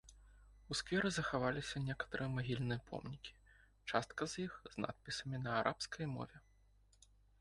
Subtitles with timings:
[0.69, 3.31] У скверы захаваліся некаторыя магільныя помнікі,
[3.91, 6.37] частка з іх з надпісамі на арабскай мове.